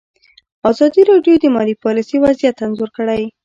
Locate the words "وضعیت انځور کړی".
2.25-3.23